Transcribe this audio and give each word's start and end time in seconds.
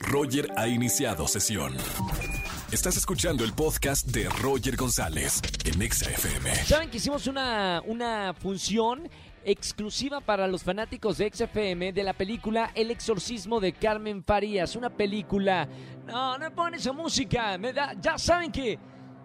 Roger 0.00 0.48
ha 0.56 0.66
iniciado 0.66 1.28
sesión. 1.28 1.74
Estás 2.72 2.96
escuchando 2.96 3.44
el 3.44 3.52
podcast 3.52 4.06
de 4.06 4.28
Roger 4.28 4.74
González 4.76 5.42
en 5.64 5.90
XFM. 5.90 6.54
Saben 6.64 6.90
que 6.90 6.96
hicimos 6.96 7.26
una, 7.26 7.82
una 7.84 8.32
función 8.34 9.08
exclusiva 9.44 10.20
para 10.20 10.46
los 10.46 10.62
fanáticos 10.62 11.18
de 11.18 11.30
XFM 11.30 11.92
de 11.92 12.02
la 12.02 12.14
película 12.14 12.70
El 12.74 12.90
exorcismo 12.90 13.60
de 13.60 13.72
Carmen 13.72 14.24
Farías. 14.24 14.74
Una 14.74 14.88
película. 14.88 15.68
No, 16.06 16.38
no 16.38 16.50
ponen 16.54 16.80
esa 16.80 16.92
música. 16.92 17.58
Me 17.58 17.72
da, 17.72 17.94
ya 18.00 18.16
saben 18.16 18.50
que 18.50 18.78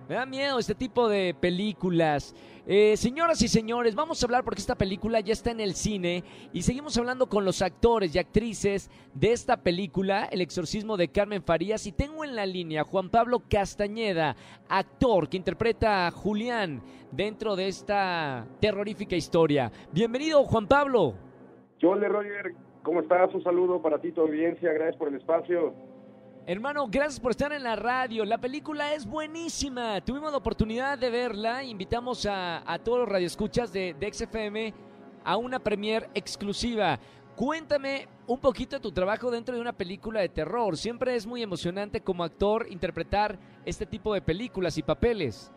me 0.08 0.16
da 0.16 0.26
miedo 0.26 0.60
este 0.60 0.76
tipo 0.76 1.10
de 1.10 1.34
películas. 1.34 2.36
Eh, 2.68 2.98
señoras 2.98 3.42
y 3.42 3.48
señores, 3.48 3.96
vamos 3.96 4.22
a 4.22 4.26
hablar 4.26 4.44
porque 4.44 4.62
esta 4.62 4.76
película 4.76 5.20
ya 5.20 5.34
está 5.34 5.52
en 5.52 5.60
el 5.60 5.76
cine 5.76 6.24
y 6.52 6.64
seguimos 6.64 6.98
hablando 6.98 7.28
con 7.28 7.46
los 7.46 7.62
actores 7.62 8.16
y 8.16 8.20
actrices 8.20 8.90
de 9.14 9.32
esta 9.32 9.58
película, 9.58 10.26
El 10.32 10.42
exorcismo 10.42 10.98
de 10.98 11.10
Carmen 11.10 11.44
Farías. 11.44 11.86
Y 11.88 11.92
tengo 11.92 12.24
en 12.24 12.36
la 12.36 12.46
línea 12.46 12.82
a 12.82 12.86
Juan 12.86 13.10
Pablo 13.10 13.44
Castañeda, 13.50 14.36
actor 14.70 15.30
que 15.30 15.38
interpreta 15.38 16.08
a 16.08 16.12
Julián 16.12 16.82
dentro 17.12 17.56
de 17.56 17.68
esta 17.68 18.46
terrorífica 18.60 19.16
historia. 19.16 19.72
Bienvenido, 19.92 20.44
Juan 20.44 20.68
Pablo. 20.68 21.14
Yo, 21.80 21.94
Roger, 21.96 22.54
¿cómo 22.84 23.02
estás? 23.02 23.34
Un 23.34 23.44
saludo 23.44 23.82
para 23.82 24.00
ti, 24.00 24.12
tu 24.12 24.22
audiencia. 24.22 24.72
Gracias 24.74 24.98
por 24.98 25.10
el 25.10 25.16
espacio. 25.16 25.74
Hermano, 26.48 26.88
gracias 26.88 27.20
por 27.20 27.32
estar 27.32 27.52
en 27.54 27.64
la 27.64 27.76
radio. 27.76 28.24
La 28.24 28.38
película 28.38 28.94
es 28.94 29.08
buenísima. 29.08 30.00
Tuvimos 30.02 30.32
la 30.32 30.38
oportunidad 30.38 30.96
de 30.96 31.10
verla. 31.10 31.64
Invitamos 31.64 32.28
a, 32.30 32.62
todos 32.84 33.00
los 33.00 33.10
radioescuchas 33.10 33.74
de, 33.74 33.96
de 33.96 34.14
XFM 34.14 34.72
a 35.24 35.38
una 35.38 35.58
premier 35.58 36.08
exclusiva. 36.14 37.00
Cuéntame 37.36 38.08
un 38.28 38.40
poquito 38.40 38.76
de 38.76 38.80
tu 38.80 38.92
trabajo 38.92 39.32
dentro 39.32 39.56
de 39.56 39.62
una 39.62 39.74
película 39.74 40.22
de 40.22 40.30
terror. 40.30 40.78
Siempre 40.78 41.16
es 41.16 41.26
muy 41.26 41.42
emocionante 41.42 42.02
como 42.02 42.24
actor 42.24 42.68
interpretar 42.70 43.40
este 43.66 43.88
tipo 43.88 44.14
de 44.14 44.22
películas 44.22 44.78
y 44.78 44.84
papeles. 44.84 45.52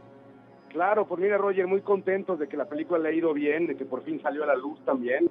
Claro, 0.70 1.06
pues 1.06 1.20
mira 1.20 1.36
Roger, 1.36 1.66
muy 1.66 1.82
contentos 1.82 2.38
de 2.38 2.48
que 2.48 2.56
la 2.56 2.66
película 2.66 2.98
le 2.98 3.10
ha 3.10 3.12
ido 3.12 3.34
bien, 3.34 3.66
de 3.66 3.76
que 3.76 3.84
por 3.84 4.04
fin 4.04 4.22
salió 4.22 4.42
a 4.42 4.46
la 4.46 4.56
luz 4.56 4.82
también. 4.86 5.30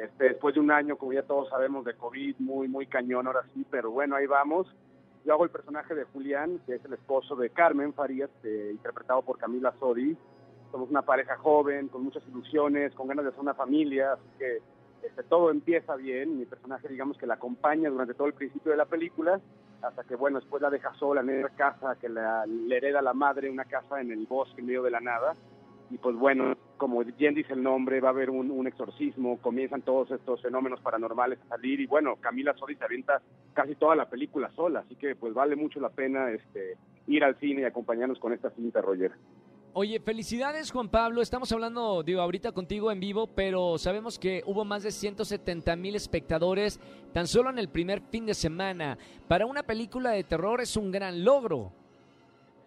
Este, 0.00 0.30
después 0.30 0.54
de 0.54 0.60
un 0.60 0.70
año, 0.70 0.96
como 0.96 1.12
ya 1.12 1.22
todos 1.22 1.50
sabemos, 1.50 1.84
de 1.84 1.94
COVID, 1.94 2.36
muy, 2.38 2.68
muy 2.68 2.86
cañón 2.86 3.26
ahora 3.26 3.42
sí, 3.52 3.66
pero 3.70 3.90
bueno, 3.90 4.16
ahí 4.16 4.26
vamos. 4.26 4.66
Yo 5.26 5.34
hago 5.34 5.44
el 5.44 5.50
personaje 5.50 5.94
de 5.94 6.04
Julián, 6.04 6.58
que 6.64 6.76
es 6.76 6.84
el 6.86 6.94
esposo 6.94 7.36
de 7.36 7.50
Carmen 7.50 7.92
Farías, 7.92 8.30
eh, 8.42 8.70
interpretado 8.72 9.20
por 9.20 9.36
Camila 9.36 9.74
Sodi. 9.78 10.16
Somos 10.72 10.88
una 10.88 11.02
pareja 11.02 11.36
joven, 11.36 11.88
con 11.88 12.02
muchas 12.02 12.22
ilusiones, 12.28 12.94
con 12.94 13.08
ganas 13.08 13.24
de 13.24 13.30
hacer 13.30 13.42
una 13.42 13.52
familia, 13.52 14.12
así 14.12 14.28
que 14.38 14.62
este, 15.02 15.22
todo 15.24 15.50
empieza 15.50 15.96
bien. 15.96 16.38
Mi 16.38 16.46
personaje, 16.46 16.88
digamos 16.88 17.18
que 17.18 17.26
la 17.26 17.34
acompaña 17.34 17.90
durante 17.90 18.14
todo 18.14 18.28
el 18.28 18.34
principio 18.34 18.70
de 18.70 18.78
la 18.78 18.86
película, 18.86 19.38
hasta 19.82 20.04
que, 20.04 20.16
bueno, 20.16 20.40
después 20.40 20.62
la 20.62 20.70
deja 20.70 20.94
sola 20.94 21.20
en 21.20 21.28
una 21.28 21.50
casa 21.50 21.96
que 22.00 22.08
le 22.08 22.76
hereda 22.76 23.02
la 23.02 23.12
madre, 23.12 23.50
una 23.50 23.66
casa 23.66 24.00
en 24.00 24.12
el 24.12 24.26
bosque, 24.26 24.60
en 24.60 24.66
medio 24.66 24.82
de 24.82 24.90
la 24.92 25.00
nada 25.00 25.34
y 25.90 25.98
pues 25.98 26.16
bueno, 26.16 26.56
como 26.80 27.04
bien 27.04 27.34
dice 27.34 27.52
el 27.52 27.62
nombre, 27.62 28.00
va 28.00 28.08
a 28.08 28.12
haber 28.12 28.30
un, 28.30 28.66
exorcismo, 28.66 29.38
comienzan 29.42 29.82
todos 29.82 30.10
estos 30.10 30.40
fenómenos 30.40 30.80
paranormales 30.80 31.38
a 31.42 31.48
salir 31.50 31.78
y 31.78 31.86
bueno, 31.86 32.16
Camila 32.16 32.54
Sodi 32.54 32.74
se 32.74 32.84
avienta 32.84 33.20
casi 33.52 33.74
toda 33.74 33.94
la 33.94 34.08
película 34.08 34.50
sola, 34.56 34.80
así 34.80 34.96
que 34.96 35.14
pues 35.14 35.34
vale 35.34 35.56
mucho 35.56 35.78
la 35.78 35.90
pena 35.90 36.30
este 36.30 36.78
ir 37.06 37.22
al 37.22 37.38
cine 37.38 37.60
y 37.60 37.64
acompañarnos 37.64 38.18
con 38.18 38.32
esta 38.32 38.48
cinta, 38.52 38.80
Roger. 38.80 39.12
Oye, 39.74 40.00
felicidades 40.00 40.72
Juan 40.72 40.88
Pablo, 40.88 41.20
estamos 41.20 41.52
hablando, 41.52 42.02
digo, 42.02 42.22
ahorita 42.22 42.52
contigo 42.52 42.90
en 42.90 42.98
vivo, 42.98 43.26
pero 43.26 43.76
sabemos 43.76 44.18
que 44.18 44.42
hubo 44.46 44.64
más 44.64 44.82
de 44.82 44.90
170 44.90 45.76
mil 45.76 45.94
espectadores 45.94 46.80
tan 47.12 47.26
solo 47.26 47.50
en 47.50 47.58
el 47.58 47.68
primer 47.68 48.00
fin 48.00 48.24
de 48.24 48.32
semana. 48.32 48.96
Para 49.28 49.44
una 49.44 49.62
película 49.62 50.12
de 50.12 50.24
terror 50.24 50.62
es 50.62 50.78
un 50.78 50.90
gran 50.90 51.24
logro. 51.24 51.72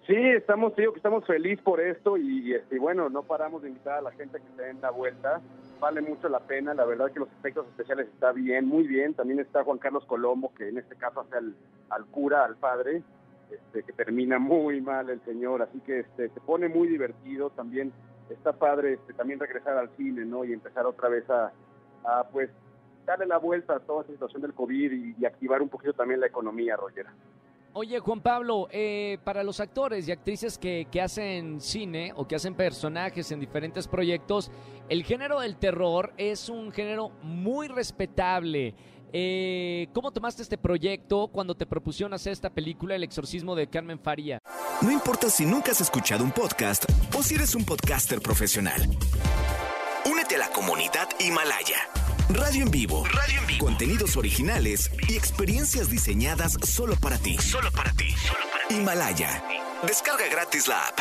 Sí, 0.05 0.15
estamos, 0.17 0.75
digo 0.75 0.91
que 0.91 0.97
estamos 0.97 1.25
felices 1.25 1.63
por 1.63 1.79
esto 1.79 2.17
y, 2.17 2.53
este, 2.53 2.77
bueno, 2.77 3.09
no 3.09 3.23
paramos 3.23 3.61
de 3.61 3.69
invitar 3.69 3.99
a 3.99 4.01
la 4.01 4.11
gente 4.11 4.37
que 4.37 4.55
se 4.57 4.61
den 4.61 4.81
la 4.81 4.91
vuelta. 4.91 5.41
Vale 5.79 6.01
mucho 6.01 6.27
la 6.27 6.41
pena, 6.41 6.73
la 6.73 6.83
verdad 6.83 7.09
que 7.11 7.21
los 7.21 7.29
efectos 7.39 7.65
especiales 7.67 8.09
está 8.09 8.33
bien, 8.33 8.65
muy 8.65 8.85
bien. 8.85 9.13
También 9.13 9.39
está 9.39 9.63
Juan 9.63 9.77
Carlos 9.77 10.03
Colombo, 10.05 10.53
que 10.55 10.67
en 10.67 10.77
este 10.77 10.97
caso 10.97 11.21
hace 11.21 11.37
al, 11.37 12.05
cura, 12.07 12.43
al 12.43 12.57
padre, 12.57 13.01
este, 13.49 13.83
que 13.83 13.93
termina 13.93 14.39
muy 14.39 14.81
mal 14.81 15.09
el 15.09 15.21
señor, 15.23 15.61
así 15.61 15.79
que 15.79 15.99
este, 15.99 16.27
se 16.29 16.39
pone 16.41 16.67
muy 16.67 16.89
divertido. 16.89 17.49
También 17.51 17.93
está 18.29 18.51
padre 18.51 18.93
este, 18.93 19.13
también 19.13 19.39
regresar 19.39 19.77
al 19.77 19.89
cine, 19.95 20.25
¿no? 20.25 20.43
Y 20.43 20.51
empezar 20.51 20.85
otra 20.85 21.07
vez 21.07 21.23
a, 21.29 21.53
pues, 22.33 22.49
darle 23.05 23.25
la 23.25 23.37
vuelta 23.37 23.77
a 23.77 23.79
toda 23.79 24.01
esta 24.01 24.11
situación 24.11 24.41
del 24.41 24.53
COVID 24.53 24.91
y, 24.91 25.15
y 25.17 25.25
activar 25.25 25.61
un 25.61 25.69
poquito 25.69 25.93
también 25.93 26.19
la 26.19 26.27
economía, 26.27 26.75
Roger. 26.75 27.05
Oye, 27.75 27.99
Juan 27.99 28.21
Pablo, 28.21 28.67
eh, 28.71 29.17
para 29.23 29.43
los 29.43 29.59
actores 29.59 30.07
y 30.07 30.11
actrices 30.11 30.59
que, 30.59 30.87
hacen 31.01 31.59
cine 31.59 32.13
o 32.15 32.27
que 32.27 32.35
hacen 32.35 32.53
personajes 32.53 33.31
en 33.31 33.39
diferentes 33.39 33.87
proyectos, 33.87 34.51
el 34.89 35.03
género 35.03 35.39
del 35.39 35.55
terror 35.55 36.13
es 36.17 36.49
un 36.49 36.71
género 36.71 37.09
muy 37.23 37.67
respetable. 37.67 38.75
Eh, 39.11 39.87
¿Cómo 39.91 40.11
tomaste 40.11 40.43
este 40.43 40.59
proyecto 40.59 41.29
cuando 41.29 41.55
te 41.55 41.65
propusieron 41.65 42.13
hacer 42.13 42.33
esta 42.33 42.51
película, 42.51 42.95
El 42.95 43.03
exorcismo 43.03 43.55
de 43.55 43.67
Carmen 43.67 43.99
Faría? 43.99 44.37
No 44.81 44.91
importa 44.91 45.31
si 45.31 45.43
nunca 45.43 45.71
has 45.71 45.81
escuchado 45.81 46.23
un 46.23 46.31
podcast 46.31 46.85
o 47.17 47.23
si 47.23 47.35
eres 47.35 47.55
un 47.55 47.65
podcaster 47.65 48.21
profesional. 48.21 48.87
Únete 50.05 50.35
a 50.35 50.39
la 50.39 50.49
comunidad 50.49 51.09
Himalaya. 51.19 52.02
Radio 52.29 52.63
en 52.63 52.71
vivo. 52.71 53.03
Radio 53.05 53.41
en 53.41 53.47
vivo. 53.47 53.65
Contenidos 53.65 54.17
originales 54.17 54.89
y 55.09 55.15
experiencias 55.15 55.89
diseñadas 55.89 56.53
solo 56.63 56.95
para 57.01 57.17
ti. 57.17 57.37
Solo 57.37 57.69
para 57.75 57.91
ti. 57.91 58.15
Himalaya. 58.69 59.43
Descarga 59.85 60.25
gratis 60.31 60.67
la 60.67 60.77
app. 60.87 60.99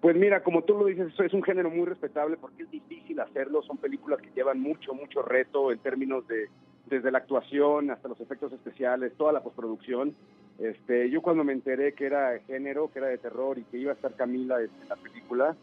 Pues 0.00 0.16
mira, 0.16 0.42
como 0.42 0.62
tú 0.62 0.74
lo 0.78 0.86
dices, 0.86 1.12
es 1.18 1.32
un 1.32 1.42
género 1.42 1.70
muy 1.70 1.86
respetable 1.86 2.36
porque 2.36 2.62
es 2.62 2.70
difícil 2.70 3.20
hacerlo. 3.20 3.62
Son 3.62 3.76
películas 3.76 4.20
que 4.20 4.30
llevan 4.34 4.60
mucho, 4.60 4.94
mucho 4.94 5.22
reto 5.22 5.70
en 5.70 5.78
términos 5.80 6.26
de 6.26 6.48
desde 6.86 7.10
la 7.10 7.18
actuación 7.18 7.90
hasta 7.90 8.08
los 8.08 8.18
efectos 8.20 8.52
especiales, 8.52 9.12
toda 9.18 9.32
la 9.32 9.42
postproducción. 9.42 10.14
Este, 10.58 11.10
yo 11.10 11.20
cuando 11.20 11.44
me 11.44 11.52
enteré 11.52 11.92
que 11.92 12.06
era 12.06 12.38
género, 12.46 12.90
que 12.90 13.00
era 13.00 13.08
de 13.08 13.18
terror 13.18 13.58
y 13.58 13.64
que 13.64 13.76
iba 13.76 13.92
a 13.92 13.94
estar 13.94 14.14
Camila 14.14 14.60
en 14.60 14.70
la 14.88 14.96
película, 14.96 15.54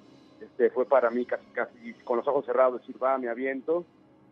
este, 0.46 0.70
fue 0.70 0.86
para 0.86 1.10
mí 1.10 1.26
casi, 1.26 1.46
casi 1.54 1.94
con 2.04 2.18
los 2.18 2.28
ojos 2.28 2.46
cerrados 2.46 2.82
decir, 2.82 3.02
va, 3.02 3.18
me 3.18 3.30
aviento, 3.30 3.86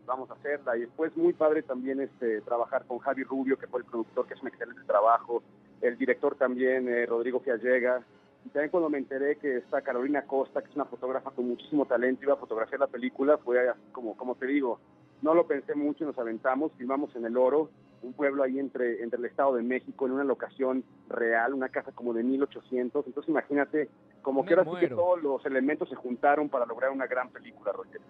vamos 0.06 0.30
a 0.30 0.34
hacerla. 0.34 0.78
Y 0.78 0.82
después 0.82 1.16
muy 1.18 1.34
padre 1.34 1.64
también 1.64 2.02
este, 2.02 2.42
trabajar 2.42 2.86
con 2.86 3.00
Javi 3.00 3.24
Rubio, 3.24 3.58
que 3.58 3.68
fue 3.68 3.80
el 3.80 3.86
productor, 3.86 4.28
que 4.28 4.34
es 4.34 4.42
un 4.42 4.48
excelente 4.48 4.84
trabajo, 4.86 5.44
el 5.82 5.98
director 5.98 6.36
también, 6.36 6.88
eh, 6.88 7.06
Rodrigo 7.06 7.40
Fiallega. 7.40 8.02
Y 8.46 8.50
también 8.50 8.72
cuando 8.72 8.90
me 8.90 8.98
enteré 8.98 9.38
que 9.38 9.58
está 9.58 9.82
Carolina 9.82 10.24
Costa, 10.24 10.62
que 10.62 10.70
es 10.70 10.76
una 10.76 10.86
fotógrafa 10.86 11.32
con 11.32 11.48
muchísimo 11.48 11.86
talento, 11.86 12.24
iba 12.24 12.34
a 12.34 12.38
fotografiar 12.38 12.80
la 12.80 12.88
película, 12.88 13.38
fue 13.38 13.72
como, 13.92 14.18
como 14.18 14.36
te 14.36 14.46
digo, 14.46 14.80
no 15.22 15.34
lo 15.34 15.48
pensé 15.48 15.76
mucho, 15.76 16.06
nos 16.06 16.18
aventamos, 16.18 16.74
filmamos 16.78 17.16
en 17.16 17.26
El 17.26 17.38
Oro, 17.38 17.70
un 18.04 18.14
pueblo 18.14 18.44
ahí 18.44 18.60
entre, 18.60 19.02
entre 19.02 19.20
el 19.20 19.26
Estado 19.26 19.56
de 19.56 19.64
México, 19.64 20.06
en 20.06 20.14
una 20.14 20.24
locación 20.24 20.84
real, 21.10 21.54
una 21.54 21.70
casa 21.70 21.92
como 21.92 22.14
de 22.14 22.24
1800. 22.24 23.08
Entonces 23.08 23.30
imagínate, 23.30 23.90
como 24.22 24.46
que 24.46 24.54
ahora 24.54 24.66
sí 24.66 24.80
que 24.80 24.90
todos 24.90 25.22
los 25.22 25.46
elementos 25.46 25.90
se 25.90 25.96
juntaron 25.96 26.50
para 26.50 26.66
lograr 26.66 26.92
una 26.92 27.08
gran 27.08 27.30
película, 27.30 27.72
Roger. 27.72 28.02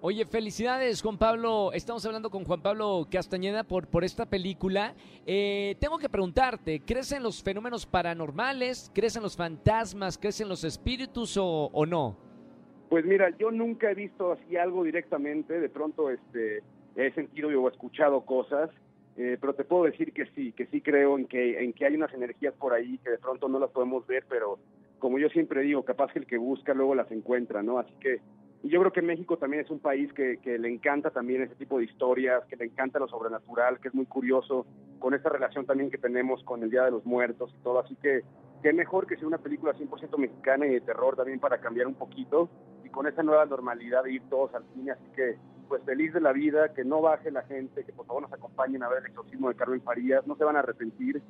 Oye, 0.00 0.26
felicidades, 0.26 1.00
Juan 1.00 1.16
Pablo. 1.16 1.72
Estamos 1.72 2.04
hablando 2.04 2.28
con 2.28 2.44
Juan 2.44 2.60
Pablo 2.60 3.06
Castañeda 3.10 3.64
por, 3.64 3.86
por 3.86 4.04
esta 4.04 4.26
película. 4.26 4.94
Eh, 5.26 5.76
tengo 5.80 5.98
que 5.98 6.10
preguntarte, 6.10 6.80
¿crees 6.80 7.10
en 7.12 7.22
los 7.22 7.42
fenómenos 7.42 7.86
paranormales? 7.86 8.90
¿Crees 8.94 9.16
en 9.16 9.22
los 9.22 9.34
fantasmas? 9.34 10.18
¿Crees 10.18 10.42
en 10.42 10.50
los 10.50 10.62
espíritus 10.62 11.38
o, 11.38 11.70
o 11.72 11.86
no? 11.86 12.18
Pues 12.90 13.06
mira, 13.06 13.30
yo 13.38 13.50
nunca 13.50 13.90
he 13.90 13.94
visto 13.94 14.32
así 14.32 14.58
algo 14.58 14.84
directamente, 14.84 15.58
de 15.58 15.68
pronto 15.70 16.10
este, 16.10 16.62
he 16.96 17.10
sentido 17.12 17.48
o 17.60 17.68
escuchado 17.68 18.20
cosas, 18.24 18.70
eh, 19.16 19.38
pero 19.40 19.54
te 19.54 19.64
puedo 19.64 19.84
decir 19.84 20.12
que 20.12 20.26
sí, 20.34 20.52
que 20.52 20.66
sí 20.66 20.80
creo 20.80 21.18
en 21.18 21.26
que, 21.26 21.62
en 21.62 21.72
que 21.72 21.86
hay 21.86 21.94
unas 21.94 22.12
energías 22.12 22.54
por 22.54 22.72
ahí 22.72 22.98
que 22.98 23.10
de 23.10 23.18
pronto 23.18 23.48
no 23.48 23.58
las 23.58 23.70
podemos 23.70 24.06
ver, 24.06 24.24
pero 24.28 24.58
como 24.98 25.18
yo 25.18 25.28
siempre 25.28 25.62
digo, 25.62 25.84
capaz 25.84 26.12
que 26.12 26.18
el 26.18 26.26
que 26.26 26.38
busca 26.38 26.74
luego 26.74 26.94
las 26.94 27.10
encuentra, 27.10 27.62
¿no? 27.62 27.78
Así 27.78 27.94
que 28.00 28.20
y 28.64 28.70
yo 28.70 28.80
creo 28.80 28.92
que 28.92 29.02
México 29.02 29.36
también 29.36 29.62
es 29.62 29.70
un 29.70 29.78
país 29.78 30.10
que, 30.14 30.38
que, 30.38 30.58
le 30.58 30.70
encanta 30.70 31.10
también 31.10 31.42
ese 31.42 31.54
tipo 31.54 31.76
de 31.76 31.84
historias, 31.84 32.42
que 32.46 32.56
le 32.56 32.64
encanta 32.64 32.98
lo 32.98 33.06
sobrenatural, 33.06 33.78
que 33.78 33.88
es 33.88 33.94
muy 33.94 34.06
curioso 34.06 34.64
con 34.98 35.12
esta 35.12 35.28
relación 35.28 35.66
también 35.66 35.90
que 35.90 35.98
tenemos 35.98 36.42
con 36.44 36.62
el 36.62 36.70
Día 36.70 36.84
de 36.84 36.92
los 36.92 37.04
Muertos 37.04 37.54
y 37.54 37.62
todo. 37.62 37.80
Así 37.80 37.94
que 37.96 38.22
qué 38.62 38.72
mejor 38.72 39.06
que 39.06 39.18
sea 39.18 39.28
una 39.28 39.36
película 39.36 39.74
100% 39.74 40.16
mexicana 40.16 40.66
y 40.66 40.70
de 40.70 40.80
terror 40.80 41.14
también 41.14 41.40
para 41.40 41.58
cambiar 41.60 41.86
un 41.86 41.94
poquito 41.94 42.48
con 42.94 43.08
esa 43.08 43.22
nueva 43.24 43.44
normalidad 43.44 44.04
de 44.04 44.12
ir 44.12 44.22
todos 44.30 44.54
al 44.54 44.64
cine. 44.72 44.92
Así 44.92 45.04
que, 45.16 45.36
pues 45.68 45.82
feliz 45.82 46.14
de 46.14 46.20
la 46.20 46.32
vida, 46.32 46.72
que 46.72 46.84
no 46.84 47.02
baje 47.02 47.30
la 47.30 47.42
gente, 47.42 47.84
que 47.84 47.92
por 47.92 48.06
favor 48.06 48.22
nos 48.22 48.32
acompañen 48.32 48.82
a 48.84 48.88
ver 48.88 49.00
el 49.00 49.06
exorcismo 49.06 49.48
de 49.48 49.56
Carmen 49.56 49.82
Farías, 49.82 50.26
no 50.26 50.36
se 50.36 50.44
van 50.44 50.56
a 50.56 50.60
arrepentir. 50.60 51.20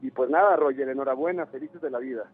Y 0.00 0.10
pues 0.10 0.30
nada, 0.30 0.56
Roger, 0.56 0.88
enhorabuena, 0.88 1.46
felices 1.46 1.80
de 1.82 1.90
la 1.90 1.98
vida. 1.98 2.24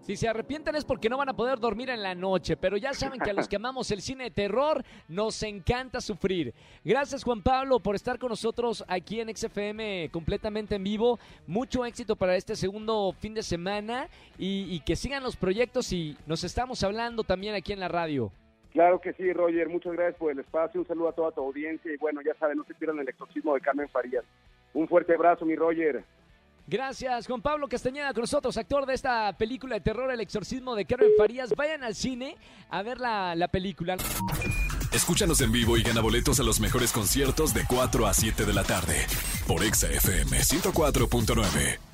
Si 0.00 0.16
se 0.16 0.28
arrepienten 0.28 0.74
es 0.74 0.84
porque 0.84 1.10
no 1.10 1.18
van 1.18 1.28
a 1.28 1.36
poder 1.36 1.58
dormir 1.58 1.90
en 1.90 2.02
la 2.02 2.14
noche, 2.14 2.56
pero 2.56 2.78
ya 2.78 2.94
saben 2.94 3.20
que 3.20 3.30
a 3.30 3.34
los 3.34 3.46
que 3.46 3.56
amamos 3.56 3.90
el 3.90 4.00
cine 4.00 4.24
de 4.24 4.30
terror 4.30 4.82
nos 5.08 5.42
encanta 5.42 6.00
sufrir. 6.00 6.54
Gracias 6.82 7.22
Juan 7.22 7.42
Pablo 7.42 7.80
por 7.80 7.94
estar 7.94 8.18
con 8.18 8.30
nosotros 8.30 8.82
aquí 8.88 9.20
en 9.20 9.34
XFM 9.36 10.08
completamente 10.10 10.76
en 10.76 10.84
vivo. 10.84 11.18
Mucho 11.46 11.84
éxito 11.84 12.16
para 12.16 12.34
este 12.34 12.56
segundo 12.56 13.12
fin 13.18 13.34
de 13.34 13.42
semana 13.42 14.08
y, 14.38 14.80
que 14.80 14.96
sigan 14.96 15.22
los 15.22 15.36
proyectos 15.36 15.92
y 15.92 16.16
nos 16.26 16.44
estamos 16.44 16.82
hablando 16.82 17.22
también 17.22 17.54
aquí 17.54 17.74
en 17.74 17.80
la 17.80 17.88
radio. 17.88 18.32
Claro 18.72 19.00
que 19.00 19.12
sí, 19.12 19.32
Roger. 19.32 19.68
Muchas 19.68 19.92
gracias 19.92 20.16
por 20.16 20.32
el 20.32 20.38
espacio. 20.38 20.80
Un 20.80 20.86
saludo 20.86 21.08
a 21.10 21.12
toda 21.12 21.32
tu 21.32 21.42
audiencia. 21.42 21.92
Y 21.92 21.96
bueno, 21.98 22.20
ya 22.22 22.34
saben, 22.34 22.56
no 22.56 22.64
se 22.64 22.74
pierdan 22.74 23.00
el 23.00 23.08
exorcismo 23.08 23.54
de 23.54 23.60
Carmen 23.60 23.88
Farías. 23.88 24.24
Un 24.72 24.88
fuerte 24.88 25.14
abrazo, 25.14 25.44
mi 25.44 25.56
Roger. 25.56 26.04
Gracias, 26.70 27.26
Juan 27.26 27.42
Pablo 27.42 27.68
Castañeda 27.68 28.14
con 28.14 28.20
nosotros, 28.20 28.56
actor 28.56 28.86
de 28.86 28.94
esta 28.94 29.36
película 29.36 29.74
de 29.74 29.80
terror, 29.80 30.08
El 30.12 30.20
exorcismo 30.20 30.76
de 30.76 30.84
Carmen 30.84 31.10
Farías. 31.18 31.52
Vayan 31.56 31.82
al 31.82 31.96
cine 31.96 32.36
a 32.68 32.82
ver 32.82 33.00
la, 33.00 33.34
la 33.34 33.48
película. 33.48 33.96
Escúchanos 34.92 35.40
en 35.40 35.50
vivo 35.50 35.76
y 35.76 35.82
gana 35.82 36.00
boletos 36.00 36.38
a 36.38 36.44
los 36.44 36.60
mejores 36.60 36.92
conciertos 36.92 37.54
de 37.54 37.64
4 37.66 38.06
a 38.06 38.14
7 38.14 38.44
de 38.44 38.52
la 38.52 38.62
tarde 38.62 39.04
por 39.48 39.64
Exa 39.64 39.88
FM 39.88 40.38
104.9. 40.38 41.89